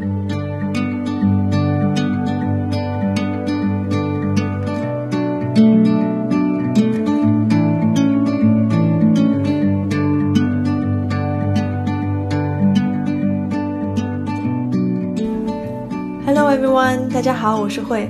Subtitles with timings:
[0.00, 0.08] Hello
[16.48, 18.08] everyone，大家好，我是慧。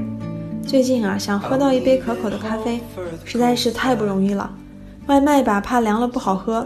[0.63, 2.81] 最近啊，想喝到一杯可口的咖啡，
[3.25, 4.53] 实在是太不容易了。
[5.09, 6.65] 外卖吧，怕凉了不好喝；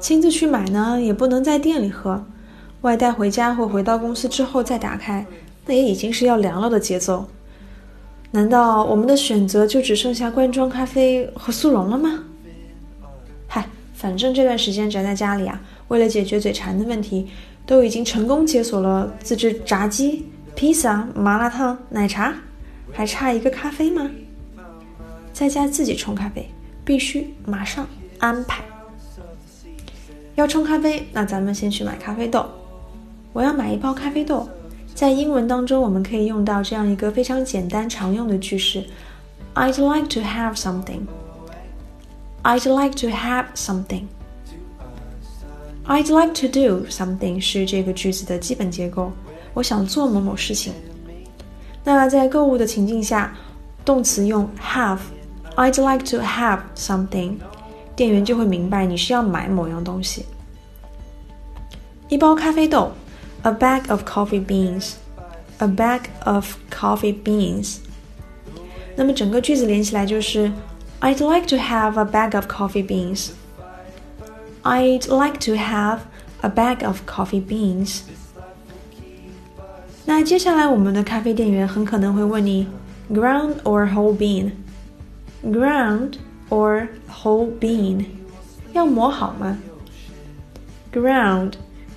[0.00, 2.24] 亲自去买呢，也不能在店里喝。
[2.82, 5.26] 外带回家或回到公司之后再打开，
[5.66, 7.26] 那也已经是要凉了的节奏。
[8.30, 12.24] 难道我们的选择就只剩下罐装咖啡和速溶了吗？
[13.46, 17.28] 嗨，反正这段时间宅在家里啊，为了解决嘴馋的问题，
[17.66, 20.26] 都已经成功解锁了自制炸鸡。
[20.54, 22.34] 披萨、麻辣烫、奶茶，
[22.92, 24.10] 还差一个咖啡吗？
[25.32, 26.50] 在家自己冲咖啡，
[26.84, 27.86] 必须马上
[28.18, 28.62] 安排。
[30.34, 32.44] 要冲咖啡，那咱们先去买咖啡豆。
[33.32, 34.48] 我要买一包咖啡豆。
[34.94, 38.84] 在英文当中，我们可以用到这样一个非常简单常用的句式
[39.54, 41.02] ：I'd like to have something.
[42.42, 44.04] I'd like to have something.
[45.86, 49.12] I'd like to do something 是这个句子的基本结构。
[49.54, 50.72] 我想做某某事情。
[51.84, 53.34] 那在购物的情境下，
[53.84, 57.36] 动词用 have，I'd like to have something，
[57.94, 60.26] 店员就会明白你是要买某样东西。
[62.08, 62.90] 一包咖啡豆
[63.47, 67.77] ，a bag of coffee beans，a bag of coffee beans。
[68.95, 70.51] 那么整个句子连起来就是，
[71.01, 75.99] I'd like to have a bag of coffee beans。I'd like to have
[76.41, 78.01] a bag of coffee beans。
[80.05, 82.67] 那接下来，我们的咖啡店员很可能会问你：
[83.11, 86.13] ground or whole bean？ground
[86.49, 88.05] or whole bean？
[88.73, 89.57] 要磨好吗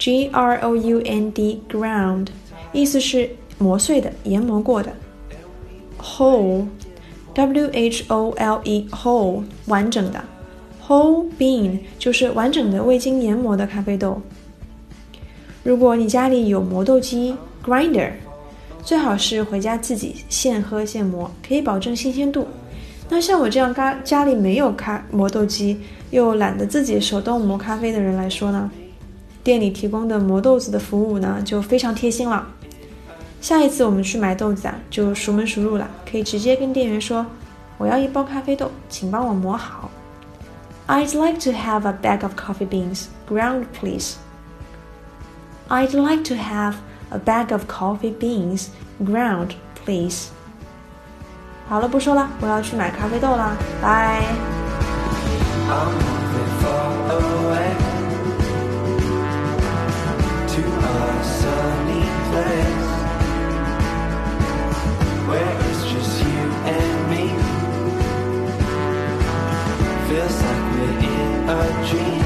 [0.02, 2.30] G R O U N D ground，
[2.74, 4.92] 意思是磨碎的、研磨过的。
[6.02, 10.24] whole，w h o l e，whole，完整的。
[10.84, 14.20] whole bean 就是完整的、未经研磨的咖啡豆。
[15.62, 18.14] 如果你家里有磨豆机，Grinder，
[18.84, 22.48] 最好是回家自己现喝现磨，可以保证新鲜度。
[23.08, 25.78] 那像我这样家家里没有咖磨豆机，
[26.10, 28.72] 又懒得自己手动磨咖啡的人来说呢，
[29.44, 32.48] 店里提供的磨豆子的服务呢就非常贴心了。
[33.42, 37.26] 下一次我们去买豆子啊，就熟门熟路了，可以直接跟店员说
[37.80, 39.90] ：“我要一包咖啡豆，请帮我磨好。”
[40.88, 44.16] I'd like to have a bag of coffee beans, ground, please.
[45.70, 46.76] I'd like to have
[47.14, 48.68] A bag of coffee beans,
[49.04, 49.50] ground,
[49.84, 50.28] please.
[51.68, 54.24] 好了，不说了，我要去买咖啡豆了，拜。
[70.12, 72.24] feels like we're in a dream.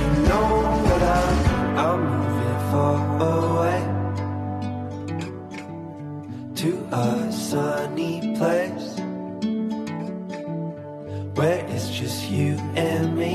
[0.00, 0.48] You know
[0.86, 1.36] what I'm,
[1.84, 2.98] I'm moving far
[3.32, 3.80] away
[6.60, 6.70] to
[7.04, 8.88] a sunny place
[11.38, 12.52] where it's just you
[12.88, 13.34] and me.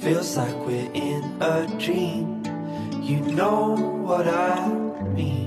[0.00, 2.42] Feels like we're in a dream.
[3.00, 3.76] You know
[4.08, 4.68] what I
[5.14, 5.41] mean.